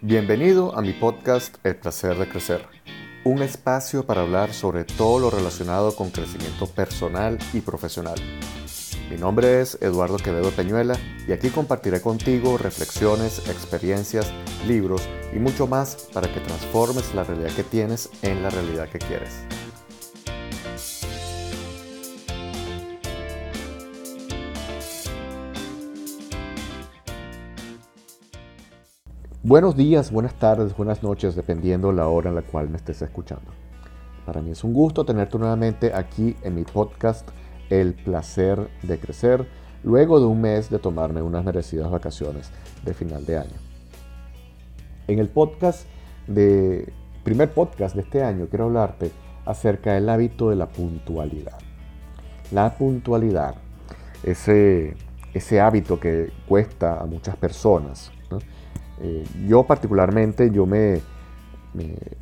Bienvenido 0.00 0.78
a 0.78 0.80
mi 0.80 0.92
podcast 0.92 1.56
El 1.64 1.74
placer 1.74 2.16
de 2.16 2.28
crecer, 2.28 2.64
un 3.24 3.42
espacio 3.42 4.06
para 4.06 4.20
hablar 4.20 4.54
sobre 4.54 4.84
todo 4.84 5.18
lo 5.18 5.28
relacionado 5.28 5.96
con 5.96 6.10
crecimiento 6.10 6.68
personal 6.68 7.36
y 7.52 7.60
profesional. 7.62 8.14
Mi 9.10 9.16
nombre 9.16 9.60
es 9.60 9.76
Eduardo 9.80 10.18
Quevedo 10.18 10.52
Peñuela 10.52 10.96
y 11.26 11.32
aquí 11.32 11.48
compartiré 11.48 12.00
contigo 12.00 12.58
reflexiones, 12.58 13.40
experiencias, 13.48 14.32
libros 14.68 15.02
y 15.34 15.40
mucho 15.40 15.66
más 15.66 16.08
para 16.12 16.32
que 16.32 16.38
transformes 16.38 17.12
la 17.16 17.24
realidad 17.24 17.50
que 17.56 17.64
tienes 17.64 18.08
en 18.22 18.44
la 18.44 18.50
realidad 18.50 18.88
que 18.88 19.00
quieres. 19.00 19.57
Buenos 29.44 29.76
días, 29.76 30.10
buenas 30.10 30.34
tardes, 30.34 30.76
buenas 30.76 31.04
noches, 31.04 31.36
dependiendo 31.36 31.92
la 31.92 32.08
hora 32.08 32.28
en 32.28 32.34
la 32.34 32.42
cual 32.42 32.68
me 32.68 32.76
estés 32.76 33.00
escuchando. 33.02 33.52
Para 34.26 34.42
mí 34.42 34.50
es 34.50 34.64
un 34.64 34.72
gusto 34.72 35.04
tenerte 35.04 35.38
nuevamente 35.38 35.94
aquí 35.94 36.34
en 36.42 36.56
mi 36.56 36.64
podcast 36.64 37.28
El 37.70 37.94
placer 37.94 38.68
de 38.82 38.98
crecer, 38.98 39.46
luego 39.84 40.18
de 40.18 40.26
un 40.26 40.40
mes 40.40 40.70
de 40.70 40.80
tomarme 40.80 41.22
unas 41.22 41.44
merecidas 41.44 41.88
vacaciones 41.88 42.50
de 42.84 42.92
final 42.94 43.24
de 43.26 43.38
año. 43.38 43.54
En 45.06 45.20
el 45.20 45.28
podcast 45.28 45.86
de 46.26 46.92
primer 47.22 47.52
podcast 47.52 47.94
de 47.94 48.02
este 48.02 48.24
año 48.24 48.48
quiero 48.50 48.64
hablarte 48.64 49.12
acerca 49.46 49.92
del 49.92 50.08
hábito 50.08 50.50
de 50.50 50.56
la 50.56 50.66
puntualidad. 50.66 51.58
La 52.50 52.76
puntualidad, 52.76 53.54
ese, 54.24 54.96
ese 55.32 55.60
hábito 55.60 56.00
que 56.00 56.32
cuesta 56.48 57.00
a 57.00 57.06
muchas 57.06 57.36
personas, 57.36 58.10
eh, 59.00 59.24
yo 59.46 59.64
particularmente, 59.64 60.50
yo 60.50 60.66
me, 60.66 61.00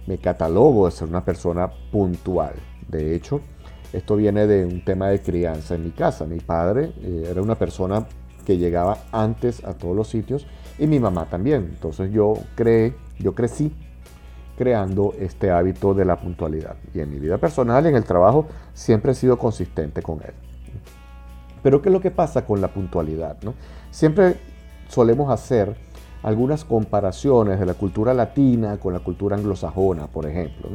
me, 0.07 0.19
catalogo 0.19 0.87
de 0.87 0.93
ser 0.93 1.09
una 1.09 1.25
persona 1.25 1.71
puntual. 1.91 2.55
De 2.89 3.15
hecho, 3.15 3.41
esto 3.93 4.17
viene 4.17 4.47
de 4.47 4.65
un 4.65 4.85
tema 4.85 5.09
de 5.09 5.21
crianza 5.21 5.75
en 5.75 5.85
mi 5.85 5.91
casa. 5.91 6.27
Mi 6.27 6.41
padre 6.41 6.93
eh, 7.03 7.29
era 7.31 7.43
una 7.43 7.55
persona 7.55 8.07
que 8.45 8.59
llegaba 8.59 8.99
antes 9.13 9.65
a 9.65 9.75
todos 9.75 9.97
los 9.97 10.09
sitios 10.09 10.47
y 10.79 10.87
mi 10.87 11.01
mamá 11.01 11.27
también. 11.27 11.69
Entonces 11.73 12.13
yo 12.13 12.35
creé, 12.55 12.95
yo 13.19 13.35
crecí 13.35 13.75
creando 14.57 15.15
este 15.19 15.51
hábito 15.51 15.95
de 15.95 16.05
la 16.05 16.17
puntualidad. 16.17 16.77
Y 16.95 17.01
en 17.01 17.11
mi 17.11 17.19
vida 17.19 17.39
personal, 17.39 17.87
en 17.87 17.97
el 17.97 18.05
trabajo, 18.05 18.47
siempre 18.73 19.13
he 19.13 19.15
sido 19.15 19.39
consistente 19.39 20.03
con 20.03 20.21
él. 20.23 20.33
Pero 21.63 21.83
¿qué 21.83 21.89
es 21.89 21.93
lo 21.93 22.01
que 22.01 22.11
pasa 22.11 22.45
con 22.45 22.61
la 22.61 22.69
puntualidad? 22.69 23.37
No? 23.43 23.55
Siempre 23.91 24.37
solemos 24.89 25.31
hacer 25.31 25.77
algunas 26.27 26.65
comparaciones 26.65 27.61
de 27.61 27.67
la 27.67 27.75
cultura 27.75 28.13
latina 28.13 28.79
con 28.79 28.93
la 28.93 28.99
cultura 28.99 29.37
anglosajona, 29.37 30.09
por 30.09 30.27
ejemplo. 30.27 30.71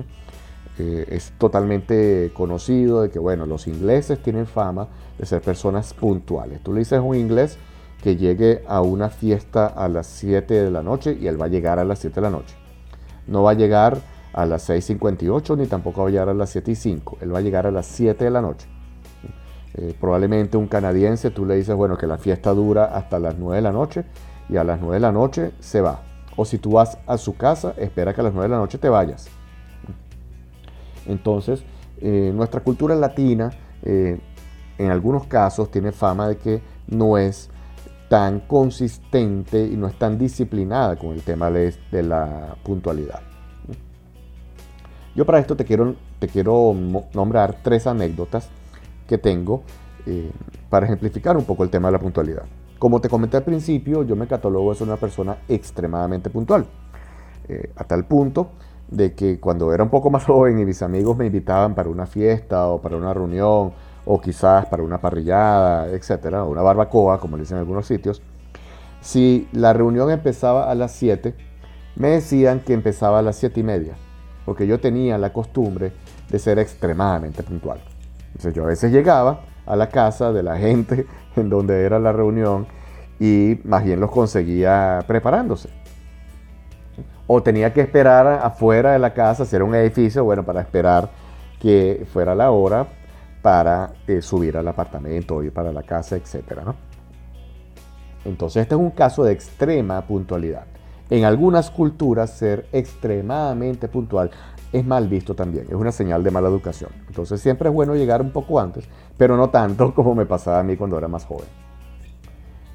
Eh, 0.80 1.06
es 1.10 1.34
totalmente 1.38 2.32
conocido 2.34 3.02
de 3.02 3.10
que, 3.10 3.20
bueno, 3.20 3.46
los 3.46 3.68
ingleses 3.68 4.24
tienen 4.24 4.48
fama 4.48 4.88
de 5.18 5.26
ser 5.26 5.42
personas 5.42 5.94
puntuales. 5.94 6.64
Tú 6.64 6.72
le 6.72 6.80
dices 6.80 7.00
a 7.00 7.02
un 7.02 7.18
inglés 7.18 7.58
que 8.02 8.16
llegue 8.16 8.64
a 8.66 8.80
una 8.80 9.10
fiesta 9.10 9.68
a 9.68 9.90
las 9.90 10.08
7 10.08 10.54
de 10.54 10.72
la 10.72 10.84
noche 10.84 11.18
y 11.20 11.28
él 11.28 11.40
va 11.40 11.48
a 11.48 11.50
llegar 11.50 11.80
a 11.80 11.84
las 11.84 12.00
7 12.00 12.16
de 12.16 12.22
la 12.22 12.30
noche. 12.30 12.56
No 13.28 13.44
va 13.44 13.52
a 13.52 13.56
llegar 13.56 13.98
a 14.32 14.46
las 14.46 14.70
6.58 14.70 15.58
ni 15.58 15.66
tampoco 15.66 16.04
va 16.04 16.08
a 16.08 16.12
llegar 16.12 16.30
a 16.30 16.34
las 16.34 16.50
7 16.52 16.72
y 16.72 16.76
5. 16.76 17.18
Él 17.20 17.36
va 17.36 17.40
a 17.40 17.42
llegar 17.42 17.68
a 17.68 17.72
las 17.72 17.88
7 17.88 18.24
de 18.24 18.32
la 18.32 18.42
noche. 18.42 18.70
Eh, 19.74 19.94
probablemente 20.00 20.56
un 20.56 20.68
canadiense, 20.68 21.30
tú 21.30 21.46
le 21.46 21.56
dices, 21.56 21.76
bueno, 21.76 21.98
que 21.98 22.08
la 22.08 22.18
fiesta 22.18 22.54
dura 22.54 22.86
hasta 22.86 23.20
las 23.20 23.38
9 23.38 23.58
de 23.58 23.62
la 23.62 23.74
noche 23.74 24.06
y 24.52 24.58
a 24.58 24.64
las 24.64 24.80
9 24.80 24.96
de 24.96 25.00
la 25.00 25.12
noche 25.12 25.54
se 25.60 25.82
va. 25.82 26.02
O 26.36 26.46
si 26.46 26.58
tú 26.58 26.72
vas 26.72 26.98
a 27.08 27.18
su 27.18 27.36
casa, 27.36 27.74
espera 27.78 28.14
que 28.14 28.22
a 28.22 28.26
las 28.26 28.34
9 28.34 28.48
de 28.48 28.56
la 28.56 28.60
noche 28.60 28.78
te 28.78 28.90
vayas. 28.90 29.30
Entonces, 31.08 31.64
eh, 32.02 32.32
nuestra 32.36 32.60
cultura 32.62 32.94
latina, 32.96 33.52
eh, 33.82 34.20
en 34.78 34.92
algunos 34.92 35.26
casos, 35.26 35.72
tiene 35.72 35.92
fama 35.92 36.28
de 36.28 36.38
que 36.38 36.62
no 36.88 37.18
es 37.18 37.50
tan 38.10 38.42
consistente 38.42 39.66
y 39.66 39.78
no 39.78 39.88
es 39.88 39.98
tan 39.98 40.18
disciplinada 40.18 40.98
con 40.98 41.12
el 41.12 41.22
tema 41.22 41.50
de, 41.50 41.74
la 42.04 42.56
puntualidad. 42.62 43.22
Yo 45.16 45.26
para 45.26 45.40
esto 45.40 45.56
te 45.56 45.64
quiero, 45.64 45.96
te 46.20 46.28
quiero 46.28 46.76
nombrar 47.14 47.58
tres 47.64 47.88
anécdotas 47.88 48.50
que 49.08 49.18
tengo 49.18 49.64
eh, 50.06 50.30
para 50.70 50.86
ejemplificar 50.86 51.38
un 51.38 51.46
poco 51.46 51.64
el 51.64 51.70
tema 51.70 51.88
de 51.88 51.94
la 51.94 52.00
puntualidad. 52.00 52.44
Como 52.82 53.00
te 53.00 53.10
comenté 53.10 53.38
al 53.38 53.44
principio, 53.44 54.02
yo 54.02 54.16
me 54.16 54.26
catalogo 54.26 54.74
de 54.74 54.84
una 54.84 54.98
persona 54.98 55.38
extremadamente 55.48 56.32
puntual. 56.32 56.66
Eh, 57.48 57.72
a 57.76 57.84
tal 57.84 58.06
punto 58.06 58.54
de 58.88 59.14
que 59.14 59.40
cuando 59.40 59.72
era 59.72 59.84
un 59.84 59.92
poco 59.92 60.10
más 60.10 60.26
joven 60.26 60.58
y 60.58 60.66
mis 60.66 60.82
amigos 60.82 61.16
me 61.16 61.28
invitaban 61.28 61.76
para 61.76 61.90
una 61.90 62.08
fiesta 62.08 62.70
o 62.70 62.82
para 62.82 62.98
una 62.98 63.14
reunión 63.14 63.74
o 64.04 64.20
quizás 64.20 64.66
para 64.66 64.82
una 64.82 64.98
parrillada, 65.00 65.90
etcétera, 65.90 66.44
o 66.44 66.50
una 66.50 66.64
barbacoa, 66.64 67.20
como 67.20 67.38
le 67.38 67.44
dicen 67.44 67.58
en 67.58 67.60
algunos 67.60 67.86
sitios, 67.86 68.24
si 69.00 69.48
la 69.52 69.74
reunión 69.74 70.10
empezaba 70.10 70.72
a 70.72 70.74
las 70.74 70.92
7, 70.94 71.36
me 71.98 72.08
decían 72.08 72.62
que 72.62 72.74
empezaba 72.74 73.20
a 73.20 73.22
las 73.22 73.36
7 73.36 73.60
y 73.60 73.64
media, 73.64 73.94
porque 74.44 74.66
yo 74.66 74.80
tenía 74.80 75.20
la 75.20 75.32
costumbre 75.32 75.94
de 76.32 76.40
ser 76.40 76.58
extremadamente 76.58 77.44
puntual. 77.44 77.80
Entonces 78.30 78.56
yo 78.56 78.64
a 78.64 78.68
veces 78.68 78.92
llegaba 78.92 79.51
a 79.66 79.76
la 79.76 79.90
casa 79.90 80.32
de 80.32 80.44
la 80.44 80.58
gente 80.58 81.06
en 81.36 81.50
donde 81.50 81.84
era 81.84 82.00
la 82.00 82.12
reunión 82.12 82.68
y 83.20 83.60
más 83.64 83.84
bien 83.84 84.00
los 84.00 84.12
conseguía 84.12 85.00
preparándose. 85.08 85.70
O 87.28 87.42
tenía 87.42 87.72
que 87.72 87.82
esperar 87.82 88.28
afuera 88.28 88.94
de 88.94 89.00
la 89.00 89.14
casa, 89.14 89.46
si 89.46 89.56
era 89.56 89.64
un 89.64 89.76
edificio, 89.76 90.24
bueno, 90.24 90.44
para 90.44 90.62
esperar 90.62 91.10
que 91.60 92.06
fuera 92.12 92.36
la 92.36 92.52
hora 92.52 92.88
para 93.42 93.94
eh, 94.08 94.22
subir 94.22 94.58
al 94.58 94.68
apartamento 94.68 95.42
ir 95.44 95.54
para 95.54 95.72
la 95.72 95.84
casa, 95.84 96.16
etc. 96.16 96.62
Entonces 98.26 98.64
este 98.64 98.76
es 98.76 98.82
un 98.82 98.92
caso 98.92 99.24
de 99.24 99.34
extrema 99.34 100.02
puntualidad. 100.02 100.66
En 101.10 101.26
algunas 101.26 101.70
culturas 101.70 102.32
ser 102.32 102.68
extremadamente 102.72 103.88
puntual 103.88 104.32
es 104.72 104.86
mal 104.86 105.08
visto 105.08 105.36
también, 105.36 105.66
es 105.68 105.74
una 105.74 105.92
señal 105.92 106.24
de 106.24 106.32
mala 106.32 106.48
educación. 106.48 106.92
Entonces 107.08 107.42
siempre 107.42 107.70
es 107.70 107.76
bueno 107.76 107.96
llegar 107.96 108.22
un 108.22 108.32
poco 108.32 108.60
antes, 108.60 108.86
pero 109.18 109.36
no 109.36 109.50
tanto 109.50 109.94
como 109.96 110.16
me 110.16 110.26
pasaba 110.26 110.60
a 110.60 110.64
mí 110.64 110.78
cuando 110.78 110.98
era 110.98 111.08
más 111.08 111.26
joven. 111.26 111.48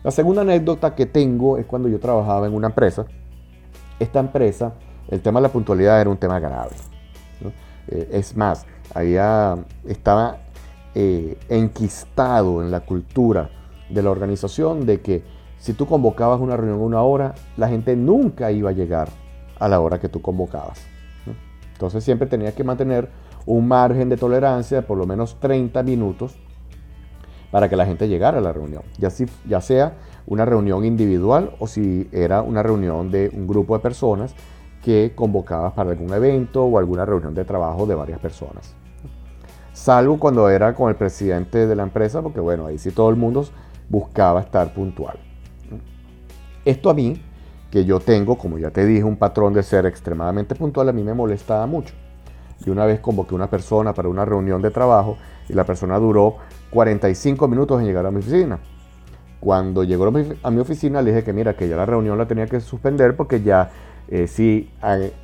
La 0.02 0.10
segunda 0.10 0.42
anécdota 0.42 0.94
que 0.94 1.06
tengo 1.06 1.58
es 1.58 1.66
cuando 1.66 1.88
yo 1.88 1.98
trabajaba 1.98 2.46
en 2.46 2.54
una 2.54 2.68
empresa. 2.68 3.06
Esta 3.98 4.20
empresa, 4.20 4.74
el 5.08 5.20
tema 5.20 5.40
de 5.40 5.48
la 5.48 5.52
puntualidad 5.52 6.00
era 6.00 6.10
un 6.10 6.18
tema 6.18 6.38
grave. 6.38 6.76
Eh, 7.88 8.10
es 8.12 8.36
más, 8.36 8.66
había, 8.94 9.56
estaba 9.84 10.38
eh, 10.94 11.36
enquistado 11.48 12.62
en 12.62 12.70
la 12.70 12.80
cultura 12.80 13.50
de 13.88 14.02
la 14.02 14.10
organización 14.10 14.86
de 14.86 15.00
que 15.00 15.24
si 15.58 15.72
tú 15.72 15.86
convocabas 15.86 16.40
una 16.40 16.56
reunión 16.56 16.80
una 16.80 17.02
hora, 17.02 17.34
la 17.56 17.68
gente 17.68 17.96
nunca 17.96 18.52
iba 18.52 18.70
a 18.70 18.72
llegar 18.72 19.08
a 19.58 19.68
la 19.68 19.80
hora 19.80 19.98
que 19.98 20.08
tú 20.08 20.20
convocabas. 20.20 20.95
Entonces 21.76 22.02
siempre 22.04 22.26
tenía 22.26 22.54
que 22.54 22.64
mantener 22.64 23.10
un 23.44 23.68
margen 23.68 24.08
de 24.08 24.16
tolerancia 24.16 24.78
de 24.78 24.82
por 24.82 24.96
lo 24.96 25.06
menos 25.06 25.38
30 25.40 25.82
minutos 25.82 26.38
para 27.50 27.68
que 27.68 27.76
la 27.76 27.84
gente 27.84 28.08
llegara 28.08 28.38
a 28.38 28.40
la 28.40 28.50
reunión, 28.50 28.82
ya, 28.98 29.10
ya 29.46 29.60
sea 29.60 29.94
una 30.26 30.46
reunión 30.46 30.86
individual 30.86 31.54
o 31.58 31.66
si 31.66 32.08
era 32.12 32.40
una 32.40 32.62
reunión 32.62 33.10
de 33.10 33.30
un 33.32 33.46
grupo 33.46 33.76
de 33.76 33.82
personas 33.82 34.34
que 34.82 35.12
convocabas 35.14 35.74
para 35.74 35.90
algún 35.90 36.14
evento 36.14 36.64
o 36.64 36.78
alguna 36.78 37.04
reunión 37.04 37.34
de 37.34 37.44
trabajo 37.44 37.86
de 37.86 37.94
varias 37.94 38.20
personas. 38.20 38.74
Salvo 39.74 40.18
cuando 40.18 40.48
era 40.48 40.74
con 40.74 40.88
el 40.88 40.96
presidente 40.96 41.66
de 41.66 41.76
la 41.76 41.82
empresa, 41.82 42.22
porque 42.22 42.40
bueno, 42.40 42.66
ahí 42.66 42.78
sí 42.78 42.90
todo 42.90 43.10
el 43.10 43.16
mundo 43.16 43.44
buscaba 43.90 44.40
estar 44.40 44.72
puntual. 44.72 45.18
Esto 46.64 46.88
a 46.88 46.94
mí 46.94 47.20
que 47.70 47.84
yo 47.84 48.00
tengo, 48.00 48.38
como 48.38 48.58
ya 48.58 48.70
te 48.70 48.84
dije, 48.86 49.04
un 49.04 49.16
patrón 49.16 49.52
de 49.54 49.62
ser 49.62 49.86
extremadamente 49.86 50.54
puntual, 50.54 50.88
a 50.88 50.92
mí 50.92 51.02
me 51.02 51.14
molestaba 51.14 51.66
mucho. 51.66 51.94
Y 52.64 52.70
una 52.70 52.86
vez 52.86 53.00
convoqué 53.00 53.34
una 53.34 53.48
persona 53.48 53.92
para 53.92 54.08
una 54.08 54.24
reunión 54.24 54.62
de 54.62 54.70
trabajo 54.70 55.18
y 55.48 55.52
la 55.52 55.64
persona 55.64 55.98
duró 55.98 56.36
45 56.70 57.48
minutos 57.48 57.80
en 57.80 57.86
llegar 57.86 58.06
a 58.06 58.10
mi 58.10 58.18
oficina. 58.18 58.58
Cuando 59.40 59.84
llegó 59.84 60.06
a 60.42 60.50
mi 60.50 60.58
oficina 60.58 61.02
le 61.02 61.10
dije 61.10 61.24
que 61.24 61.32
mira, 61.32 61.54
que 61.54 61.68
ya 61.68 61.76
la 61.76 61.86
reunión 61.86 62.16
la 62.16 62.26
tenía 62.26 62.46
que 62.46 62.60
suspender 62.60 63.14
porque 63.14 63.42
ya 63.42 63.70
eh, 64.08 64.26
si 64.26 64.70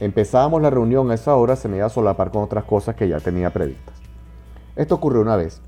empezábamos 0.00 0.60
la 0.60 0.70
reunión 0.70 1.10
a 1.10 1.14
esa 1.14 1.34
hora 1.36 1.56
se 1.56 1.68
me 1.68 1.76
iba 1.76 1.86
a 1.86 1.90
solapar 1.90 2.30
con 2.30 2.42
otras 2.42 2.64
cosas 2.64 2.96
que 2.96 3.08
ya 3.08 3.20
tenía 3.20 3.50
previstas. 3.50 3.94
Esto 4.76 4.96
ocurrió 4.96 5.20
una 5.22 5.36
vez. 5.36 5.60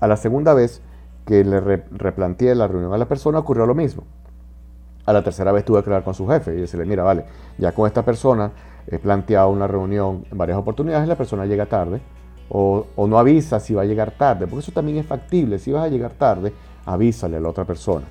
A 0.00 0.06
la 0.06 0.16
segunda 0.16 0.54
vez 0.54 0.80
que 1.26 1.44
le 1.44 1.60
replanteé 1.60 2.54
la 2.54 2.68
reunión 2.68 2.92
a 2.92 2.98
la 2.98 3.06
persona 3.06 3.38
ocurrió 3.38 3.66
lo 3.66 3.74
mismo. 3.74 4.04
A 5.06 5.12
la 5.12 5.22
tercera 5.22 5.52
vez 5.52 5.64
tuve 5.64 5.82
que 5.82 5.90
hablar 5.90 6.04
con 6.04 6.14
su 6.14 6.26
jefe 6.28 6.54
y 6.54 6.60
decirle, 6.60 6.86
mira, 6.86 7.02
vale, 7.02 7.24
ya 7.58 7.72
con 7.72 7.86
esta 7.86 8.04
persona 8.04 8.52
he 8.86 8.98
planteado 8.98 9.48
una 9.50 9.66
reunión 9.66 10.24
en 10.30 10.38
varias 10.38 10.58
oportunidades, 10.58 11.08
la 11.08 11.16
persona 11.16 11.46
llega 11.46 11.66
tarde 11.66 12.00
o, 12.50 12.84
no 13.06 13.18
avisa 13.18 13.60
si 13.60 13.74
va 13.74 13.82
a 13.82 13.84
llegar 13.84 14.10
tarde, 14.10 14.46
porque 14.46 14.60
eso 14.60 14.72
también 14.72 14.98
es 14.98 15.06
factible. 15.06 15.58
Si 15.58 15.70
vas 15.72 15.84
a 15.84 15.88
llegar 15.88 16.12
tarde, 16.12 16.52
avísale 16.84 17.36
a 17.36 17.40
la 17.40 17.48
otra 17.48 17.64
persona. 17.64 18.06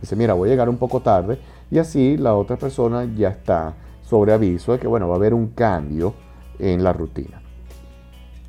Dice, 0.00 0.16
mira, 0.16 0.34
voy 0.34 0.48
a 0.48 0.52
llegar 0.52 0.68
un 0.68 0.76
poco 0.76 1.00
tarde 1.00 1.38
y 1.70 1.78
así 1.78 2.16
la 2.16 2.34
otra 2.34 2.56
persona 2.56 3.04
ya 3.04 3.28
está 3.28 3.74
sobre 4.02 4.32
aviso 4.32 4.72
de 4.72 4.78
que 4.78 4.86
bueno, 4.86 5.08
va 5.08 5.14
a 5.14 5.16
haber 5.16 5.34
un 5.34 5.48
cambio 5.48 6.14
en 6.58 6.82
la 6.82 6.92
rutina. 6.92 7.40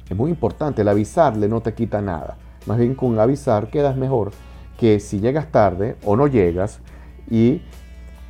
Es 0.09 0.17
muy 0.17 0.31
importante, 0.31 0.81
el 0.81 0.87
avisarle 0.87 1.47
no 1.47 1.61
te 1.61 1.73
quita 1.73 2.01
nada. 2.01 2.37
Más 2.65 2.77
bien 2.77 2.95
con 2.95 3.19
avisar 3.19 3.69
quedas 3.69 3.95
mejor 3.95 4.31
que 4.79 4.99
si 4.99 5.19
llegas 5.19 5.51
tarde 5.51 5.97
o 6.05 6.15
no 6.15 6.27
llegas 6.27 6.79
y 7.29 7.61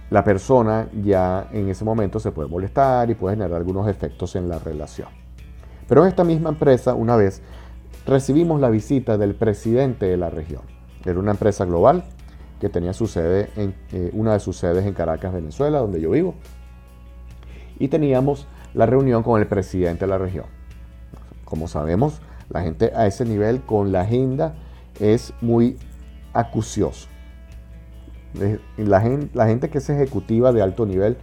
la 0.10 0.24
persona 0.24 0.88
ya 1.04 1.48
en 1.52 1.70
ese 1.70 1.86
momento 1.86 2.20
se 2.20 2.32
puede 2.32 2.50
molestar 2.50 3.10
y 3.10 3.16
puede 3.16 3.36
generar 3.36 3.58
algunos 3.58 3.88
efectos 3.88 4.36
en 4.36 4.50
la 4.50 4.60
relación. 4.60 5.08
Pero 5.88 6.04
en 6.04 6.10
esta 6.10 6.24
misma 6.24 6.50
empresa, 6.50 6.94
una 6.94 7.16
vez 7.16 7.42
recibimos 8.06 8.60
la 8.60 8.70
visita 8.70 9.18
del 9.18 9.36
presidente 9.36 10.08
de 10.08 10.18
la 10.18 10.30
región. 10.30 10.62
Era 11.06 11.20
una 11.20 11.32
empresa 11.32 11.66
global 11.66 12.04
que 12.60 12.70
tenía 12.70 12.94
su 12.94 13.08
sede 13.08 13.50
en, 13.56 13.76
eh, 13.92 14.10
una 14.14 14.34
de 14.34 14.40
sus 14.40 14.58
sedes 14.58 14.86
en 14.86 14.94
Caracas, 14.94 15.34
Venezuela, 15.34 15.80
donde 15.80 16.02
yo 16.02 16.12
vivo. 16.12 16.36
Y 17.78 17.88
teníamos 17.88 18.48
la 18.74 18.86
reunión 18.86 19.24
con 19.24 19.40
el 19.40 19.48
presidente 19.48 20.06
de 20.06 20.12
la 20.12 20.18
región. 20.18 20.46
Como 21.46 21.68
sabemos, 21.68 22.22
la 22.50 22.62
gente 22.62 22.92
a 22.96 23.08
ese 23.08 23.26
nivel 23.26 23.62
con 23.62 23.92
la 23.92 24.02
agenda 24.02 24.56
es 25.00 25.34
muy 25.42 25.78
acucioso. 26.34 27.09
La 28.78 29.02
gente, 29.02 29.70
que 29.70 29.78
es 29.80 29.90
ejecutiva 29.90 30.52
de 30.52 30.62
alto 30.62 30.86
nivel 30.86 31.18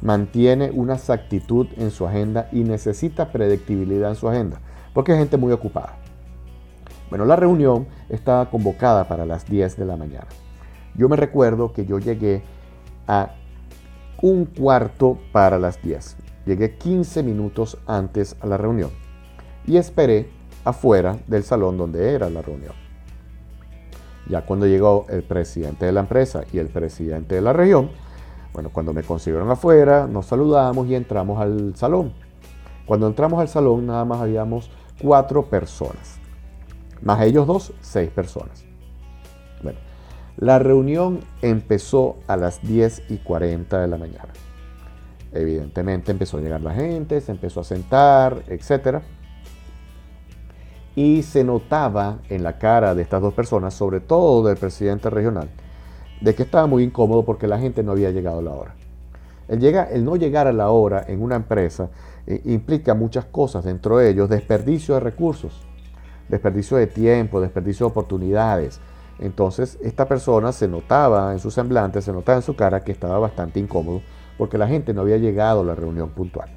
mantiene 0.00 0.70
una 0.70 0.94
exactitud 0.94 1.66
en 1.76 1.90
su 1.90 2.06
agenda 2.06 2.48
y 2.52 2.64
necesita 2.64 3.30
predictibilidad 3.32 4.10
en 4.10 4.16
su 4.16 4.28
agenda, 4.28 4.60
porque 4.94 5.12
es 5.12 5.18
gente 5.18 5.36
muy 5.36 5.52
ocupada. 5.52 5.96
Bueno, 7.08 7.24
la 7.24 7.36
reunión 7.36 7.86
estaba 8.08 8.48
convocada 8.48 9.06
para 9.06 9.26
las 9.26 9.46
10 9.48 9.76
de 9.76 9.84
la 9.84 9.96
mañana. 9.96 10.28
Yo 10.94 11.08
me 11.08 11.16
recuerdo 11.16 11.72
que 11.72 11.84
yo 11.86 11.98
llegué 11.98 12.42
a 13.06 13.34
un 14.20 14.44
cuarto 14.44 15.18
para 15.30 15.58
las 15.58 15.82
10. 15.82 16.16
Llegué 16.46 16.76
15 16.76 17.22
minutos 17.22 17.78
antes 17.86 18.36
a 18.40 18.46
la 18.46 18.56
reunión 18.56 18.90
y 19.66 19.76
esperé 19.76 20.30
afuera 20.64 21.18
del 21.26 21.42
salón 21.44 21.76
donde 21.76 22.14
era 22.14 22.30
la 22.30 22.42
reunión. 22.42 22.81
Ya 24.28 24.42
cuando 24.42 24.66
llegó 24.66 25.06
el 25.08 25.22
presidente 25.22 25.86
de 25.86 25.92
la 25.92 26.00
empresa 26.00 26.44
y 26.52 26.58
el 26.58 26.68
presidente 26.68 27.34
de 27.34 27.40
la 27.40 27.52
región, 27.52 27.90
bueno, 28.52 28.70
cuando 28.70 28.92
me 28.92 29.02
consiguieron 29.02 29.50
afuera, 29.50 30.06
nos 30.06 30.26
saludamos 30.26 30.86
y 30.86 30.94
entramos 30.94 31.40
al 31.40 31.74
salón. 31.74 32.12
Cuando 32.86 33.06
entramos 33.06 33.40
al 33.40 33.48
salón 33.48 33.86
nada 33.86 34.04
más 34.04 34.20
habíamos 34.20 34.70
cuatro 35.00 35.46
personas. 35.46 36.18
Más 37.00 37.20
ellos 37.22 37.46
dos, 37.46 37.72
seis 37.80 38.10
personas. 38.10 38.64
Bueno, 39.62 39.78
la 40.36 40.58
reunión 40.58 41.20
empezó 41.40 42.16
a 42.26 42.36
las 42.36 42.62
10 42.62 43.10
y 43.10 43.18
40 43.18 43.80
de 43.80 43.88
la 43.88 43.96
mañana. 43.96 44.28
Evidentemente 45.32 46.12
empezó 46.12 46.38
a 46.38 46.40
llegar 46.40 46.60
la 46.60 46.74
gente, 46.74 47.20
se 47.20 47.32
empezó 47.32 47.60
a 47.60 47.64
sentar, 47.64 48.42
etc. 48.48 49.02
Y 50.94 51.22
se 51.22 51.42
notaba 51.44 52.18
en 52.28 52.42
la 52.42 52.58
cara 52.58 52.94
de 52.94 53.02
estas 53.02 53.22
dos 53.22 53.32
personas, 53.32 53.74
sobre 53.74 54.00
todo 54.00 54.46
del 54.46 54.56
presidente 54.56 55.08
regional, 55.08 55.48
de 56.20 56.34
que 56.34 56.42
estaba 56.42 56.66
muy 56.66 56.84
incómodo 56.84 57.24
porque 57.24 57.46
la 57.46 57.58
gente 57.58 57.82
no 57.82 57.92
había 57.92 58.10
llegado 58.10 58.40
a 58.40 58.42
la 58.42 58.52
hora. 58.52 58.74
El, 59.48 60.04
no 60.04 60.16
llegar 60.16 60.46
a 60.46 60.52
la 60.52 60.70
hora 60.70 61.04
en 61.08 61.22
una 61.22 61.36
empresa 61.36 61.90
eh, 62.26 62.40
implica 62.44 62.94
muchas 62.94 63.24
cosas, 63.24 63.64
dentro 63.64 63.98
de 63.98 64.10
ellos 64.10 64.28
desperdicio 64.28 64.94
de 64.94 65.00
recursos, 65.00 65.60
desperdicio 66.28 66.76
de 66.76 66.86
tiempo, 66.86 67.40
desperdicio 67.40 67.86
de 67.86 67.90
oportunidades. 67.90 68.80
Entonces 69.18 69.78
esta 69.82 70.06
persona 70.06 70.52
se 70.52 70.68
notaba 70.68 71.32
en 71.32 71.38
su 71.38 71.50
semblante, 71.50 72.00
se 72.00 72.12
notaba 72.12 72.36
en 72.36 72.42
su 72.42 72.56
cara 72.56 72.80
que 72.80 72.92
estaba 72.92 73.18
bastante 73.18 73.60
incómodo 73.60 74.00
porque 74.38 74.58
la 74.58 74.68
gente 74.68 74.94
no 74.94 75.02
había 75.02 75.18
llegado 75.18 75.60
a 75.60 75.64
la 75.64 75.74
reunión 75.74 76.10
puntual. 76.10 76.48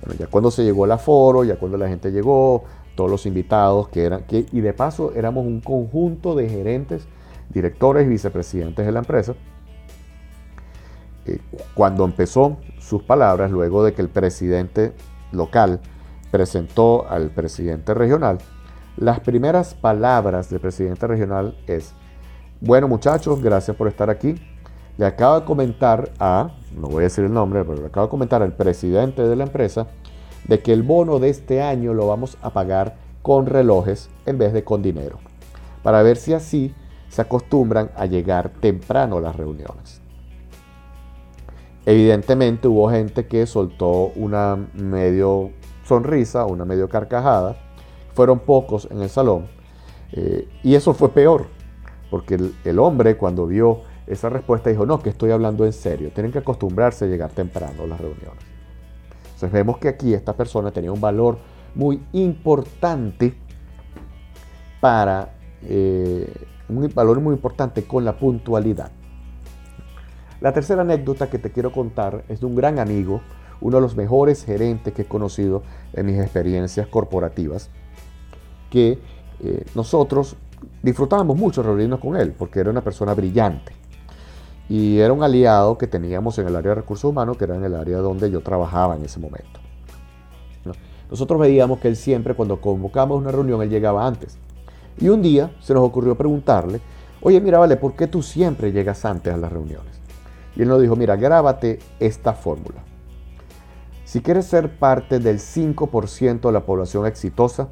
Bueno, 0.00 0.18
ya 0.18 0.26
cuando 0.28 0.50
se 0.50 0.64
llegó 0.64 0.84
el 0.84 0.92
aforo, 0.92 1.44
ya 1.44 1.56
cuando 1.56 1.76
la 1.76 1.88
gente 1.88 2.10
llegó, 2.10 2.64
todos 2.98 3.12
los 3.12 3.26
invitados 3.26 3.86
que 3.90 4.02
eran, 4.02 4.24
y 4.28 4.60
de 4.60 4.72
paso 4.72 5.12
éramos 5.14 5.46
un 5.46 5.60
conjunto 5.60 6.34
de 6.34 6.48
gerentes, 6.48 7.06
directores 7.48 8.04
y 8.04 8.08
vicepresidentes 8.08 8.84
de 8.84 8.90
la 8.90 8.98
empresa. 8.98 9.34
Eh, 11.24 11.38
cuando 11.74 12.04
empezó 12.04 12.56
sus 12.80 13.04
palabras, 13.04 13.52
luego 13.52 13.84
de 13.84 13.92
que 13.92 14.02
el 14.02 14.08
presidente 14.08 14.94
local 15.30 15.78
presentó 16.32 17.08
al 17.08 17.30
presidente 17.30 17.94
regional, 17.94 18.38
las 18.96 19.20
primeras 19.20 19.74
palabras 19.74 20.50
del 20.50 20.58
presidente 20.58 21.06
regional 21.06 21.56
es, 21.68 21.92
bueno 22.60 22.88
muchachos, 22.88 23.40
gracias 23.40 23.76
por 23.76 23.86
estar 23.86 24.10
aquí. 24.10 24.34
Le 24.96 25.06
acabo 25.06 25.38
de 25.38 25.46
comentar 25.46 26.10
a, 26.18 26.50
no 26.74 26.88
voy 26.88 27.02
a 27.02 27.04
decir 27.04 27.24
el 27.24 27.32
nombre, 27.32 27.62
pero 27.62 27.80
le 27.80 27.86
acabo 27.86 28.08
de 28.08 28.10
comentar 28.10 28.42
al 28.42 28.54
presidente 28.54 29.22
de 29.22 29.36
la 29.36 29.44
empresa 29.44 29.86
de 30.46 30.60
que 30.60 30.72
el 30.72 30.82
bono 30.82 31.18
de 31.18 31.30
este 31.30 31.62
año 31.62 31.94
lo 31.94 32.06
vamos 32.06 32.38
a 32.42 32.50
pagar 32.50 32.96
con 33.22 33.46
relojes 33.46 34.08
en 34.26 34.38
vez 34.38 34.52
de 34.52 34.64
con 34.64 34.82
dinero, 34.82 35.18
para 35.82 36.02
ver 36.02 36.16
si 36.16 36.34
así 36.34 36.74
se 37.08 37.22
acostumbran 37.22 37.90
a 37.96 38.06
llegar 38.06 38.50
temprano 38.60 39.18
a 39.18 39.20
las 39.20 39.36
reuniones. 39.36 40.00
Evidentemente 41.86 42.68
hubo 42.68 42.90
gente 42.90 43.26
que 43.26 43.46
soltó 43.46 44.12
una 44.14 44.56
medio 44.74 45.52
sonrisa, 45.84 46.44
una 46.44 46.66
medio 46.66 46.88
carcajada, 46.88 47.56
fueron 48.12 48.40
pocos 48.40 48.88
en 48.90 49.00
el 49.00 49.08
salón. 49.08 49.46
Eh, 50.12 50.48
y 50.62 50.74
eso 50.74 50.92
fue 50.92 51.10
peor, 51.10 51.46
porque 52.10 52.38
el, 52.64 52.78
hombre 52.78 53.16
cuando 53.16 53.46
vio 53.46 53.80
esa 54.06 54.28
respuesta 54.28 54.70
dijo, 54.70 54.84
no, 54.84 55.00
que 55.00 55.10
estoy 55.10 55.30
hablando 55.30 55.64
en 55.64 55.72
serio, 55.72 56.10
tienen 56.12 56.32
que 56.32 56.38
acostumbrarse 56.38 57.06
a 57.06 57.08
llegar 57.08 57.30
temprano 57.30 57.84
a 57.84 57.86
las 57.86 58.00
reuniones. 58.00 58.44
Entonces 59.38 59.52
vemos 59.52 59.78
que 59.78 59.86
aquí 59.86 60.14
esta 60.14 60.32
persona 60.32 60.72
tenía 60.72 60.90
un 60.90 61.00
valor 61.00 61.38
muy 61.76 62.02
importante 62.12 63.34
para, 64.80 65.32
eh, 65.62 66.28
un 66.68 66.90
valor 66.92 67.20
muy 67.20 67.34
importante 67.34 67.84
con 67.84 68.04
la 68.04 68.18
puntualidad. 68.18 68.90
La 70.40 70.52
tercera 70.52 70.82
anécdota 70.82 71.30
que 71.30 71.38
te 71.38 71.52
quiero 71.52 71.70
contar 71.70 72.24
es 72.28 72.40
de 72.40 72.46
un 72.46 72.56
gran 72.56 72.80
amigo, 72.80 73.20
uno 73.60 73.76
de 73.76 73.80
los 73.80 73.94
mejores 73.96 74.44
gerentes 74.44 74.92
que 74.92 75.02
he 75.02 75.06
conocido 75.06 75.62
en 75.92 76.06
mis 76.06 76.18
experiencias 76.18 76.88
corporativas 76.88 77.70
que 78.70 78.98
eh, 79.38 79.64
nosotros 79.76 80.34
disfrutábamos 80.82 81.36
mucho 81.36 81.62
reunirnos 81.62 82.00
con 82.00 82.16
él, 82.16 82.34
porque 82.36 82.58
era 82.58 82.70
una 82.70 82.82
persona 82.82 83.14
brillante. 83.14 83.77
Y 84.68 84.98
era 84.98 85.12
un 85.12 85.22
aliado 85.22 85.78
que 85.78 85.86
teníamos 85.86 86.38
en 86.38 86.46
el 86.46 86.56
área 86.56 86.70
de 86.70 86.74
recursos 86.76 87.10
humanos, 87.10 87.36
que 87.36 87.44
era 87.44 87.56
en 87.56 87.64
el 87.64 87.74
área 87.74 87.98
donde 87.98 88.30
yo 88.30 88.42
trabajaba 88.42 88.96
en 88.96 89.04
ese 89.04 89.18
momento. 89.18 89.60
Nosotros 91.10 91.40
veíamos 91.40 91.78
que 91.78 91.88
él 91.88 91.96
siempre, 91.96 92.34
cuando 92.34 92.60
convocamos 92.60 93.18
una 93.18 93.32
reunión, 93.32 93.62
él 93.62 93.70
llegaba 93.70 94.06
antes. 94.06 94.36
Y 94.98 95.08
un 95.08 95.22
día 95.22 95.50
se 95.60 95.72
nos 95.72 95.84
ocurrió 95.84 96.16
preguntarle, 96.16 96.80
oye, 97.22 97.40
mira, 97.40 97.58
vale, 97.58 97.76
¿por 97.76 97.94
qué 97.94 98.06
tú 98.06 98.22
siempre 98.22 98.72
llegas 98.72 99.04
antes 99.04 99.32
a 99.32 99.36
las 99.36 99.50
reuniones? 99.50 100.00
Y 100.54 100.62
él 100.62 100.68
nos 100.68 100.82
dijo, 100.82 100.96
mira, 100.96 101.16
grábate 101.16 101.78
esta 101.98 102.34
fórmula. 102.34 102.82
Si 104.04 104.20
quieres 104.20 104.46
ser 104.46 104.78
parte 104.78 105.18
del 105.18 105.38
5% 105.38 106.40
de 106.40 106.52
la 106.52 106.66
población 106.66 107.06
exitosa, 107.06 107.68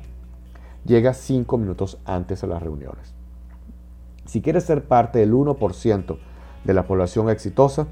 llega 0.84 1.14
cinco 1.14 1.58
minutos 1.58 1.98
antes 2.04 2.44
a 2.44 2.46
las 2.46 2.62
reuniones. 2.62 3.14
Si 4.24 4.40
quieres 4.40 4.64
ser 4.64 4.84
parte 4.84 5.18
del 5.18 5.32
1% 5.32 6.18
de 6.66 6.74
la 6.74 6.86
población 6.86 7.30
exitosa, 7.30 7.86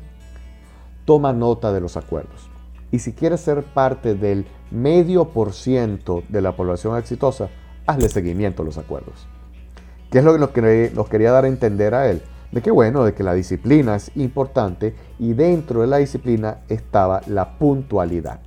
toma 1.04 1.32
nota 1.32 1.72
de 1.72 1.80
los 1.80 1.96
acuerdos. 1.96 2.50
Y 2.90 2.98
si 2.98 3.12
quieres 3.12 3.40
ser 3.40 3.62
parte 3.62 4.14
del 4.14 4.46
medio 4.70 5.26
por 5.28 5.52
ciento 5.52 6.22
de 6.28 6.42
la 6.42 6.56
población 6.56 6.98
exitosa, 6.98 7.48
hazle 7.86 8.08
seguimiento 8.08 8.62
a 8.62 8.66
los 8.66 8.78
acuerdos. 8.78 9.26
¿Qué 10.10 10.18
es 10.18 10.24
lo 10.24 10.52
que 10.52 10.92
nos 10.94 11.08
quería 11.08 11.32
dar 11.32 11.44
a 11.44 11.48
entender 11.48 11.94
a 11.94 12.08
él? 12.10 12.22
De 12.52 12.62
que 12.62 12.70
bueno, 12.70 13.04
de 13.04 13.14
que 13.14 13.24
la 13.24 13.34
disciplina 13.34 13.96
es 13.96 14.12
importante 14.16 14.94
y 15.18 15.32
dentro 15.32 15.80
de 15.80 15.88
la 15.88 15.96
disciplina 15.96 16.58
estaba 16.68 17.20
la 17.26 17.58
puntualidad. 17.58 18.40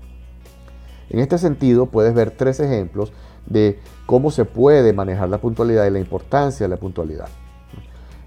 En 1.10 1.20
este 1.20 1.38
sentido, 1.38 1.88
puedes 1.88 2.14
ver 2.14 2.32
tres 2.32 2.60
ejemplos 2.60 3.12
de 3.46 3.80
cómo 4.06 4.32
se 4.32 4.46
puede 4.46 4.94
manejar 4.94 5.30
la 5.30 5.40
puntualidad 5.40 5.86
y 5.86 5.92
la 5.92 6.00
importancia 6.00 6.66
de 6.66 6.70
la 6.70 6.78
puntualidad. 6.78 7.28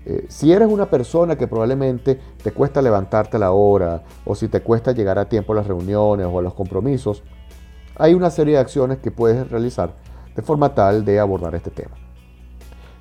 Eh, 0.06 0.26
si 0.28 0.52
eres 0.52 0.68
una 0.68 0.86
persona 0.86 1.36
que 1.36 1.46
probablemente 1.46 2.18
te 2.42 2.52
cuesta 2.52 2.80
levantarte 2.80 3.36
a 3.36 3.40
la 3.40 3.52
hora 3.52 4.02
o 4.24 4.34
si 4.34 4.48
te 4.48 4.62
cuesta 4.62 4.92
llegar 4.92 5.18
a 5.18 5.28
tiempo 5.28 5.52
a 5.52 5.56
las 5.56 5.66
reuniones 5.66 6.26
o 6.30 6.38
a 6.38 6.42
los 6.42 6.54
compromisos, 6.54 7.22
hay 7.96 8.14
una 8.14 8.30
serie 8.30 8.54
de 8.54 8.60
acciones 8.60 8.98
que 8.98 9.10
puedes 9.10 9.50
realizar 9.50 9.94
de 10.34 10.42
forma 10.42 10.74
tal 10.74 11.04
de 11.04 11.20
abordar 11.20 11.54
este 11.54 11.70
tema. 11.70 11.96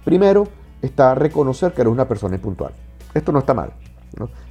Primero 0.04 0.48
está 0.82 1.16
reconocer 1.16 1.74
que 1.74 1.82
eres 1.82 1.94
una 1.94 2.08
persona 2.08 2.36
impuntual. 2.36 2.74
Esto 3.14 3.32
no 3.32 3.40
está 3.40 3.54
mal. 3.54 3.72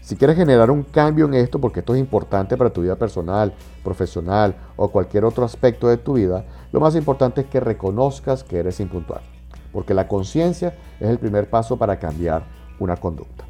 Si 0.00 0.16
quieres 0.16 0.36
generar 0.36 0.70
un 0.70 0.82
cambio 0.84 1.26
en 1.26 1.34
esto, 1.34 1.60
porque 1.60 1.80
esto 1.80 1.94
es 1.94 2.00
importante 2.00 2.56
para 2.56 2.70
tu 2.70 2.82
vida 2.82 2.96
personal, 2.96 3.52
profesional 3.84 4.54
o 4.76 4.88
cualquier 4.88 5.24
otro 5.24 5.44
aspecto 5.44 5.88
de 5.88 5.98
tu 5.98 6.14
vida, 6.14 6.44
lo 6.72 6.80
más 6.80 6.94
importante 6.94 7.42
es 7.42 7.46
que 7.48 7.60
reconozcas 7.60 8.44
que 8.44 8.58
eres 8.58 8.80
impuntual, 8.80 9.20
porque 9.72 9.94
la 9.94 10.08
conciencia 10.08 10.74
es 11.00 11.08
el 11.08 11.18
primer 11.18 11.48
paso 11.48 11.76
para 11.76 11.98
cambiar 11.98 12.44
una 12.78 12.96
conducta. 12.96 13.44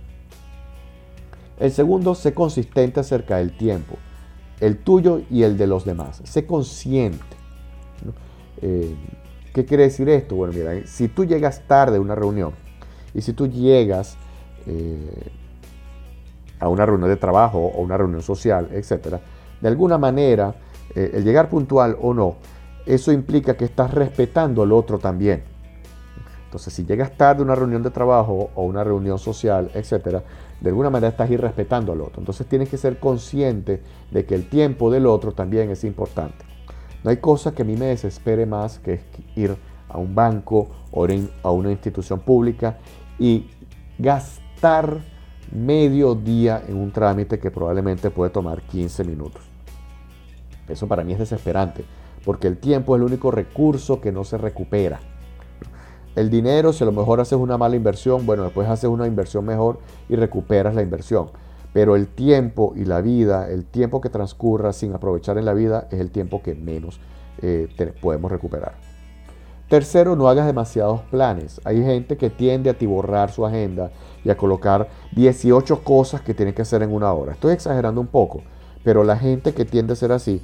El 1.59 1.73
segundo, 1.73 2.15
sé 2.15 2.35
consistente 2.35 3.01
acerca 3.01 3.39
del 3.39 3.57
tiempo. 3.57 3.97
el 4.61 4.79
tuyo 4.79 5.21
y 5.31 5.45
el 5.45 5.57
de 5.57 5.69
los 5.69 5.85
demás. 5.85 6.21
Sé 6.25 6.45
consciente. 6.45 7.37
Eh, 8.61 8.93
¿Qué 9.55 9.65
quiere 9.65 9.85
decir 9.85 10.09
esto? 10.09 10.35
Bueno, 10.35 10.53
mira, 10.53 10.85
si 10.87 11.07
tú 11.07 11.25
llegas 11.25 11.63
tarde 11.67 11.99
a 11.99 12.01
una 12.01 12.17
reunión 12.17 12.53
y 13.15 13.23
si 13.23 13.33
tú 13.33 13.47
llegas 13.47 14.17
eh, 14.67 15.31
a 16.59 16.69
una 16.69 16.85
reunión 16.85 17.09
de 17.09 17.17
trabajo 17.17 17.59
o 17.59 17.81
una 17.83 17.97
reunión 17.97 18.23
social, 18.23 18.69
etc., 18.73 19.17
de 19.61 19.69
alguna 19.69 19.99
manera, 19.99 20.55
eh, 20.95 21.13
el 21.15 21.25
llegar 21.25 21.49
puntual 21.49 21.97
o 22.01 22.15
no, 22.15 22.37
eso 22.87 23.13
implica 23.13 23.57
que 23.57 23.65
estás 23.65 23.93
respetando 23.93 24.63
al 24.63 24.73
otro 24.73 24.99
también. 24.99 25.43
Entonces, 26.49 26.73
si 26.73 26.87
llegas 26.87 27.15
tarde 27.15 27.43
a 27.43 27.45
una 27.45 27.55
reunión 27.55 27.83
de 27.83 27.91
trabajo 27.91 28.49
o 28.55 28.65
una 28.65 28.83
reunión 28.83 29.19
social, 29.19 29.71
etcétera, 29.75 30.25
de 30.59 30.71
alguna 30.71 30.89
manera 30.89 31.11
estás 31.11 31.31
irrespetando 31.31 31.93
al 31.93 32.01
otro. 32.01 32.21
Entonces, 32.21 32.47
tienes 32.47 32.71
que 32.71 32.79
ser 32.79 32.99
consciente 32.99 33.83
de 34.11 34.25
que 34.25 34.35
el 34.35 34.49
tiempo 34.49 34.91
del 34.91 35.05
otro 35.05 35.33
también 35.33 35.69
es 35.71 35.85
importante. 35.85 36.47
No 37.05 37.11
hay 37.11 37.19
cosa 37.19 37.53
que 37.53 37.61
a 37.61 37.65
mí 37.67 37.77
me 37.77 37.85
desespere 37.85 38.47
más 38.47 38.79
que 38.79 39.03
ir 39.37 39.59
a 39.91 39.99
un 39.99 40.15
banco 40.15 40.71
o 40.91 41.07
a 41.43 41.53
una 41.53 41.71
institución 41.71 42.21
pública 42.21 42.79
y 43.19 43.51
gastar 43.99 45.01
medio 45.53 46.15
día 46.15 46.63
en 46.67 46.79
un 46.79 46.93
trámite 46.93 47.39
que 47.39 47.51
probablemente 47.51 48.09
puede 48.09 48.31
tomar 48.31 48.63
15 48.63 49.05
minutos. 49.05 49.43
Eso 50.67 50.89
para 50.89 51.05
mí 51.05 51.13
es 51.13 51.19
desesperante, 51.19 51.85
porque 52.25 52.49
el 52.49 52.57
tiempo 52.57 52.97
es 52.97 53.01
el 53.01 53.07
único 53.07 53.31
recurso 53.31 54.01
que 54.01 54.13
no 54.13 54.25
se 54.25 54.39
recupera. 54.39 54.99
El 56.19 56.31
dinero, 56.31 56.73
si 56.73 56.83
a 56.83 56.87
lo 56.87 56.91
mejor 56.91 57.21
haces 57.21 57.39
una 57.39 57.57
mala 57.57 57.77
inversión, 57.77 58.27
bueno, 58.27 58.43
después 58.43 58.69
haces 58.69 58.91
una 58.91 59.07
inversión 59.07 59.45
mejor 59.45 59.79
y 60.09 60.17
recuperas 60.17 60.75
la 60.75 60.83
inversión. 60.83 61.31
Pero 61.73 61.95
el 61.95 62.09
tiempo 62.09 62.73
y 62.75 62.87
la 62.87 63.01
vida, 63.01 63.49
el 63.49 63.65
tiempo 63.65 64.01
que 64.01 64.09
transcurra 64.09 64.73
sin 64.73 64.93
aprovechar 64.93 65.39
en 65.39 65.45
la 65.45 65.55
vida, 65.55 65.87
es 65.93 66.01
el 66.01 66.11
tiempo 66.11 66.43
que 66.43 66.57
menos 66.57 66.99
eh, 67.41 67.69
podemos 68.01 68.33
recuperar. 68.33 68.75
Tercero, 69.69 70.17
no 70.17 70.29
hagas 70.29 70.47
demasiados 70.47 71.03
planes. 71.03 71.61
Hay 71.63 71.85
gente 71.85 72.17
que 72.17 72.31
tiende 72.31 72.71
a 72.71 72.75
tiborrar 72.75 73.31
su 73.31 73.47
agenda 73.47 73.93
y 74.25 74.31
a 74.31 74.37
colocar 74.37 74.89
18 75.15 75.85
cosas 75.85 76.21
que 76.23 76.35
tienen 76.35 76.53
que 76.53 76.63
hacer 76.63 76.83
en 76.83 76.93
una 76.93 77.13
hora. 77.13 77.35
Estoy 77.35 77.53
exagerando 77.53 78.01
un 78.01 78.09
poco, 78.09 78.43
pero 78.83 79.05
la 79.05 79.17
gente 79.17 79.55
que 79.55 79.65
tiende 79.65 79.93
a 79.93 79.97
ser 79.97 80.11
así, 80.11 80.43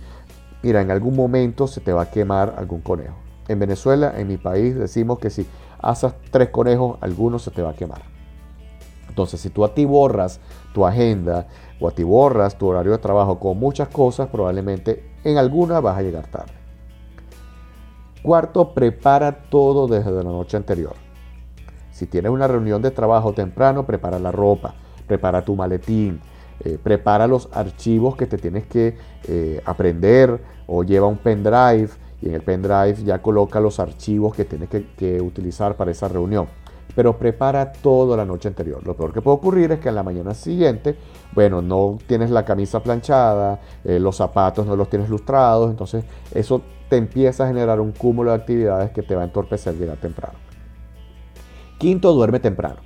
mira, 0.62 0.82
en 0.82 0.92
algún 0.92 1.16
momento 1.16 1.66
se 1.66 1.80
te 1.80 1.92
va 1.92 2.02
a 2.02 2.10
quemar 2.12 2.54
algún 2.58 2.80
conejo. 2.80 3.16
En 3.48 3.58
Venezuela, 3.58 4.14
en 4.16 4.28
mi 4.28 4.38
país, 4.38 4.74
decimos 4.74 5.18
que 5.18 5.28
si 5.28 5.46
haces 5.80 6.14
tres 6.30 6.50
conejos, 6.50 6.98
alguno 7.00 7.38
se 7.38 7.50
te 7.50 7.62
va 7.62 7.70
a 7.70 7.74
quemar. 7.74 8.02
Entonces, 9.08 9.40
si 9.40 9.50
tú 9.50 9.64
atiborras 9.64 10.40
tu 10.72 10.84
agenda 10.84 11.46
o 11.80 11.88
atiborras 11.88 12.58
tu 12.58 12.66
horario 12.66 12.92
de 12.92 12.98
trabajo 12.98 13.38
con 13.38 13.58
muchas 13.58 13.88
cosas, 13.88 14.28
probablemente 14.28 15.12
en 15.22 15.38
alguna 15.38 15.80
vas 15.80 15.98
a 15.98 16.02
llegar 16.02 16.26
tarde. 16.26 16.52
Cuarto, 18.22 18.72
prepara 18.72 19.32
todo 19.50 19.86
desde 19.86 20.10
la 20.10 20.22
noche 20.22 20.56
anterior. 20.56 20.94
Si 21.90 22.06
tienes 22.06 22.32
una 22.32 22.48
reunión 22.48 22.82
de 22.82 22.90
trabajo 22.90 23.32
temprano, 23.32 23.86
prepara 23.86 24.18
la 24.18 24.32
ropa, 24.32 24.74
prepara 25.06 25.44
tu 25.44 25.54
maletín, 25.54 26.20
eh, 26.64 26.78
prepara 26.82 27.26
los 27.26 27.48
archivos 27.52 28.16
que 28.16 28.26
te 28.26 28.38
tienes 28.38 28.66
que 28.66 28.96
eh, 29.28 29.62
aprender 29.64 30.42
o 30.66 30.82
lleva 30.82 31.06
un 31.06 31.18
pendrive 31.18 31.90
y 32.20 32.28
en 32.28 32.34
el 32.34 32.42
pendrive 32.42 32.96
ya 33.04 33.20
coloca 33.20 33.60
los 33.60 33.80
archivos 33.80 34.34
que 34.34 34.44
tienes 34.44 34.68
que, 34.68 35.20
utilizar 35.20 35.76
para 35.76 35.90
esa 35.90 36.08
reunión. 36.08 36.46
Pero 36.94 37.18
prepara 37.18 37.72
todo 37.72 38.16
la 38.16 38.24
noche 38.24 38.48
anterior. 38.48 38.86
Lo 38.86 38.94
peor 38.94 39.12
que 39.12 39.20
puede 39.20 39.36
ocurrir 39.36 39.72
es 39.72 39.80
que 39.80 39.88
en 39.88 39.96
la 39.96 40.02
mañana 40.02 40.32
siguiente, 40.32 40.96
bueno, 41.32 41.60
no 41.60 41.98
tienes 42.06 42.30
la 42.30 42.44
camisa 42.44 42.82
planchada, 42.82 43.60
eh, 43.84 43.98
los 43.98 44.16
zapatos 44.16 44.66
no 44.66 44.76
los 44.76 44.88
tienes 44.88 45.08
lustrados, 45.08 45.70
entonces 45.70 46.04
eso 46.32 46.62
te 46.88 46.96
empieza 46.96 47.44
a 47.44 47.46
generar 47.48 47.80
un 47.80 47.92
cúmulo 47.92 48.30
de 48.30 48.36
actividades 48.36 48.90
que 48.92 49.02
te 49.02 49.16
va 49.16 49.22
a 49.22 49.24
entorpecer 49.24 49.74
llegar 49.76 49.96
temprano. 49.96 50.38
Quinto, 51.78 52.12
duerme 52.12 52.38
temprano. 52.38 52.76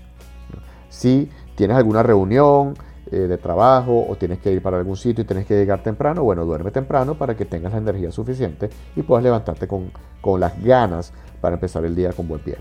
Si 0.88 1.28
tienes 1.54 1.76
alguna 1.76 2.02
reunión, 2.02 2.75
eh, 3.11 3.17
de 3.17 3.38
trabajo 3.38 4.07
o 4.09 4.17
tienes 4.17 4.38
que 4.38 4.53
ir 4.53 4.62
para 4.62 4.79
algún 4.79 4.97
sitio 4.97 5.23
y 5.23 5.27
tienes 5.27 5.47
que 5.47 5.55
llegar 5.55 5.83
temprano, 5.83 6.23
bueno, 6.25 6.45
duerme 6.45 6.71
temprano 6.71 7.17
para 7.17 7.37
que 7.37 7.45
tengas 7.45 7.73
la 7.73 7.79
energía 7.79 8.11
suficiente 8.11 8.69
y 8.97 9.03
puedas 9.03 9.25
levantarte 9.25 9.67
con, 9.67 9.91
las 10.38 10.62
ganas 10.62 11.12
para 11.41 11.55
empezar 11.55 11.85
el 11.85 11.95
día 11.95 12.12
con 12.12 12.29
buen 12.29 12.41
pie. 12.41 12.59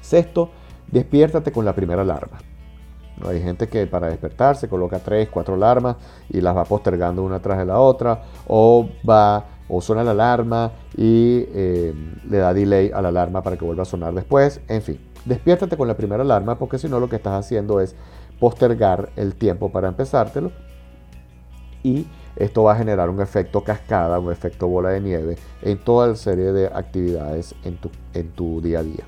Sexto, 0.00 0.50
despiértate 0.90 1.50
con 1.50 1.64
la 1.64 1.74
primera 1.74 2.02
alarma. 2.02 2.38
¿No? 3.16 3.28
Hay 3.28 3.42
gente 3.42 3.68
que 3.68 3.86
para 3.86 4.08
despertarse 4.08 4.68
coloca 4.68 4.98
tres, 5.00 5.28
cuatro 5.28 5.54
alarmas 5.54 5.96
y 6.28 6.40
las 6.40 6.56
va 6.56 6.64
postergando 6.64 7.22
una 7.22 7.40
tras 7.40 7.58
de 7.58 7.64
la 7.66 7.80
otra, 7.80 8.22
o 8.46 8.88
va 9.08 9.44
o 9.70 9.80
suena 9.80 10.02
la 10.02 10.10
alarma 10.10 10.72
y 10.96 11.46
eh, 11.52 11.94
le 12.28 12.38
da 12.38 12.52
delay 12.52 12.90
a 12.92 13.00
la 13.00 13.08
alarma 13.08 13.42
para 13.42 13.56
que 13.56 13.64
vuelva 13.64 13.82
a 13.82 13.86
sonar 13.86 14.12
después. 14.12 14.60
En 14.68 14.82
fin, 14.82 15.00
despiértate 15.24 15.76
con 15.76 15.86
la 15.88 15.96
primera 15.96 16.22
alarma 16.22 16.58
porque 16.58 16.78
si 16.78 16.88
no 16.88 16.98
lo 16.98 17.08
que 17.08 17.16
estás 17.16 17.34
haciendo 17.34 17.80
es 17.80 17.94
postergar 18.40 19.10
el 19.16 19.34
tiempo 19.34 19.70
para 19.70 19.88
empezártelo 19.88 20.50
y 21.82 22.06
esto 22.36 22.62
va 22.62 22.72
a 22.72 22.76
generar 22.76 23.10
un 23.10 23.20
efecto 23.20 23.62
cascada, 23.62 24.18
un 24.18 24.32
efecto 24.32 24.66
bola 24.66 24.90
de 24.90 25.00
nieve 25.00 25.36
en 25.62 25.78
toda 25.78 26.08
la 26.08 26.16
serie 26.16 26.52
de 26.52 26.66
actividades 26.66 27.54
en 27.64 27.76
tu, 27.76 27.90
en 28.14 28.30
tu 28.30 28.60
día 28.60 28.80
a 28.80 28.82
día. 28.82 29.04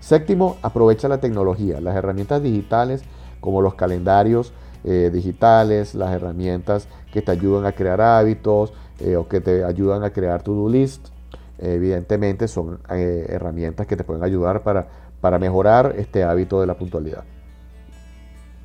Séptimo, 0.00 0.56
aprovecha 0.62 1.08
la 1.08 1.20
tecnología, 1.20 1.80
las 1.80 1.94
herramientas 1.94 2.42
digitales 2.42 3.02
como 3.40 3.62
los 3.62 3.74
calendarios 3.74 4.52
eh, 4.84 5.10
digitales, 5.12 5.94
las 5.94 6.12
herramientas 6.12 6.88
que 7.12 7.20
te 7.20 7.32
ayudan 7.32 7.66
a 7.66 7.72
crear 7.72 8.00
hábitos 8.00 8.72
eh, 9.00 9.16
o 9.16 9.28
que 9.28 9.40
te 9.40 9.64
ayudan 9.64 10.04
a 10.04 10.10
crear 10.10 10.42
to-do 10.42 10.68
list. 10.68 11.08
evidentemente 11.58 12.48
son 12.48 12.80
eh, 12.90 13.26
herramientas 13.28 13.86
que 13.86 13.96
te 13.96 14.04
pueden 14.04 14.22
ayudar 14.24 14.62
para, 14.62 14.88
para 15.20 15.38
mejorar 15.38 15.94
este 15.98 16.24
hábito 16.24 16.60
de 16.60 16.66
la 16.66 16.78
puntualidad. 16.78 17.24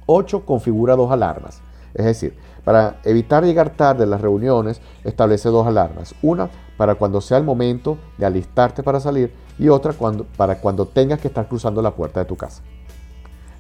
8. 0.06 0.46
Configura 0.46 0.96
dos 0.96 1.12
alarmas. 1.12 1.62
Es 1.94 2.06
decir, 2.06 2.38
para 2.64 2.98
evitar 3.04 3.46
llegar 3.46 3.70
tarde 3.72 4.04
a 4.04 4.08
las 4.08 4.22
reuniones, 4.22 4.82
establece 5.04 5.50
dos 5.50 5.66
alarmas. 5.66 6.16
Una 6.22 6.50
para 6.78 6.96
cuando 6.96 7.22
sea 7.22 7.38
el 7.38 7.44
momento 7.44 7.98
de 8.18 8.26
alistarte 8.26 8.84
para 8.84 9.00
salir 9.00 9.34
y 9.58 9.70
otra 9.70 9.94
cuando, 9.94 10.26
para 10.26 10.60
cuando 10.60 10.86
tengas 10.86 11.20
que 11.20 11.30
estar 11.30 11.48
cruzando 11.48 11.82
la 11.82 11.92
puerta 11.92 12.20
de 12.20 12.26
tu 12.26 12.36
casa. 12.36 12.62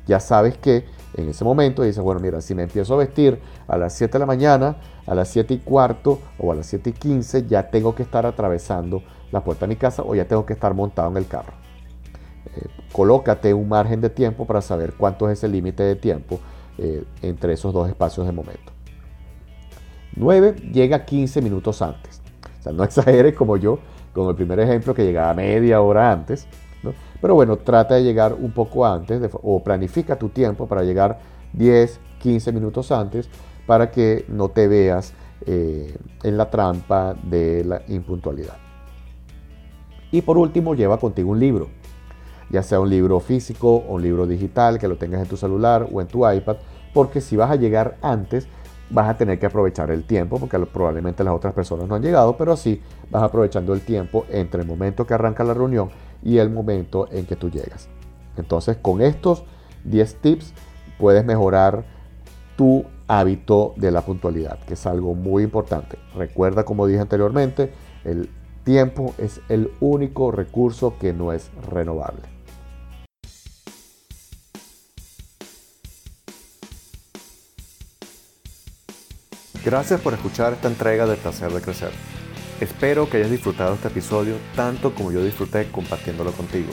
Ya 0.07 0.19
sabes 0.19 0.57
que 0.57 0.85
en 1.15 1.29
ese 1.29 1.43
momento 1.43 1.83
dices, 1.83 2.03
bueno, 2.03 2.19
mira, 2.19 2.41
si 2.41 2.53
me 2.53 2.63
empiezo 2.63 2.93
a 2.95 2.97
vestir 2.97 3.39
a 3.67 3.77
las 3.77 3.93
7 3.93 4.13
de 4.13 4.19
la 4.19 4.25
mañana, 4.25 4.75
a 5.07 5.15
las 5.15 5.29
7 5.29 5.53
y 5.53 5.57
cuarto 5.59 6.19
o 6.37 6.51
a 6.51 6.55
las 6.55 6.65
7 6.67 6.89
y 6.89 6.93
15, 6.93 7.47
ya 7.47 7.69
tengo 7.69 7.95
que 7.95 8.03
estar 8.03 8.25
atravesando 8.25 9.01
la 9.31 9.43
puerta 9.43 9.65
de 9.65 9.69
mi 9.69 9.75
casa 9.77 10.03
o 10.05 10.13
ya 10.13 10.27
tengo 10.27 10.45
que 10.45 10.53
estar 10.53 10.73
montado 10.73 11.09
en 11.09 11.17
el 11.17 11.27
carro. 11.27 11.64
Colócate 12.91 13.53
un 13.53 13.67
margen 13.67 14.01
de 14.01 14.09
tiempo 14.09 14.45
para 14.45 14.61
saber 14.61 14.93
cuánto 14.93 15.29
es 15.29 15.39
ese 15.39 15.47
límite 15.47 15.83
de 15.83 15.95
tiempo 15.95 16.39
eh, 16.77 17.03
entre 17.21 17.53
esos 17.53 17.73
dos 17.73 17.89
espacios 17.89 18.25
de 18.25 18.31
momento. 18.31 18.71
9. 20.15 20.55
Llega 20.71 21.05
15 21.05 21.41
minutos 21.41 21.81
antes. 21.81 22.21
O 22.59 22.63
sea, 22.63 22.71
no 22.71 22.83
exageres 22.85 23.35
como 23.35 23.57
yo, 23.57 23.79
con 24.13 24.29
el 24.29 24.35
primer 24.35 24.59
ejemplo 24.59 24.93
que 24.93 25.03
llegaba 25.03 25.33
media 25.33 25.81
hora 25.81 26.11
antes. 26.11 26.47
Pero 27.21 27.33
bueno, 27.33 27.57
trata 27.57 27.95
de 27.95 28.03
llegar 28.03 28.33
un 28.33 28.51
poco 28.51 28.85
antes 28.85 29.21
o 29.33 29.63
planifica 29.63 30.17
tu 30.17 30.29
tiempo 30.29 30.67
para 30.67 30.83
llegar 30.83 31.19
10, 31.53 31.99
15 32.19 32.51
minutos 32.51 32.91
antes 32.91 33.27
para 33.65 33.89
que 33.89 34.25
no 34.27 34.49
te 34.49 34.67
veas 34.67 35.13
eh, 35.45 35.97
en 36.23 36.37
la 36.37 36.49
trampa 36.49 37.15
de 37.23 37.63
la 37.65 37.81
impuntualidad. 37.87 38.57
Y 40.11 40.21
por 40.21 40.37
último, 40.37 40.75
lleva 40.75 40.99
contigo 40.99 41.31
un 41.31 41.39
libro 41.39 41.69
ya 42.49 42.63
sea 42.63 42.79
un 42.79 42.89
libro 42.89 43.19
físico 43.19 43.75
o 43.75 43.95
un 43.95 44.01
libro 44.01 44.27
digital 44.27 44.79
que 44.79 44.87
lo 44.87 44.97
tengas 44.97 45.21
en 45.21 45.27
tu 45.27 45.37
celular 45.37 45.87
o 45.91 46.01
en 46.01 46.07
tu 46.07 46.29
iPad, 46.29 46.57
porque 46.93 47.21
si 47.21 47.35
vas 47.35 47.51
a 47.51 47.55
llegar 47.55 47.97
antes, 48.01 48.47
vas 48.89 49.09
a 49.09 49.17
tener 49.17 49.39
que 49.39 49.47
aprovechar 49.47 49.91
el 49.91 50.03
tiempo, 50.03 50.39
porque 50.39 50.57
probablemente 50.59 51.23
las 51.23 51.33
otras 51.33 51.53
personas 51.53 51.87
no 51.87 51.95
han 51.95 52.01
llegado, 52.01 52.37
pero 52.37 52.53
así 52.53 52.81
vas 53.09 53.23
aprovechando 53.23 53.73
el 53.73 53.81
tiempo 53.81 54.25
entre 54.29 54.61
el 54.61 54.67
momento 54.67 55.05
que 55.05 55.13
arranca 55.13 55.43
la 55.43 55.53
reunión 55.53 55.89
y 56.23 56.37
el 56.37 56.49
momento 56.49 57.07
en 57.11 57.25
que 57.25 57.35
tú 57.35 57.49
llegas. 57.49 57.89
Entonces, 58.37 58.77
con 58.77 59.01
estos 59.01 59.43
10 59.85 60.15
tips 60.15 60.53
puedes 60.99 61.25
mejorar 61.25 61.85
tu 62.55 62.85
hábito 63.07 63.73
de 63.77 63.91
la 63.91 64.01
puntualidad, 64.01 64.59
que 64.59 64.73
es 64.73 64.85
algo 64.85 65.13
muy 65.13 65.43
importante. 65.43 65.97
Recuerda, 66.15 66.63
como 66.63 66.87
dije 66.87 67.01
anteriormente, 67.01 67.73
el 68.03 68.29
tiempo 68.63 69.13
es 69.17 69.41
el 69.49 69.71
único 69.79 70.31
recurso 70.31 70.97
que 70.99 71.13
no 71.13 71.33
es 71.33 71.51
renovable. 71.71 72.34
Gracias 79.65 79.99
por 79.99 80.13
escuchar 80.13 80.53
esta 80.53 80.67
entrega 80.67 81.07
de 81.07 81.15
Placer 81.15 81.51
de 81.51 81.59
Crecer. 81.59 81.89
Espero 82.61 83.09
que 83.09 83.17
hayas 83.17 83.31
disfrutado 83.31 83.73
este 83.73 83.87
episodio 83.87 84.35
tanto 84.55 84.93
como 84.93 85.11
yo 85.11 85.23
disfruté 85.23 85.71
compartiéndolo 85.71 86.31
contigo. 86.33 86.71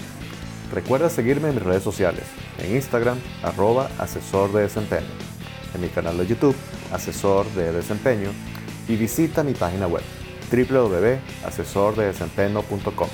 Recuerda 0.70 1.08
seguirme 1.08 1.48
en 1.48 1.54
mis 1.54 1.64
redes 1.64 1.82
sociales, 1.82 2.24
en 2.58 2.76
Instagram, 2.76 3.18
arroba 3.42 3.88
asesor 3.98 4.52
de 4.52 4.64
desempeño, 4.64 5.08
en 5.74 5.80
mi 5.80 5.88
canal 5.88 6.18
de 6.18 6.26
YouTube, 6.26 6.54
asesor 6.92 7.46
de 7.54 7.72
desempeño 7.72 8.28
y 8.86 8.96
visita 8.96 9.42
mi 9.42 9.54
página 9.54 9.86
web 9.86 10.02
www.asesordedesempeño.com. 10.52 13.08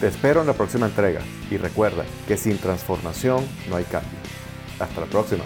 Te 0.00 0.08
espero 0.08 0.42
en 0.42 0.48
la 0.48 0.52
próxima 0.52 0.84
entrega 0.84 1.22
y 1.50 1.56
recuerda 1.56 2.04
que 2.28 2.36
sin 2.36 2.58
transformación 2.58 3.42
no 3.70 3.76
hay 3.76 3.84
cambio. 3.84 4.18
Hasta 4.78 5.00
la 5.00 5.06
próxima. 5.06 5.44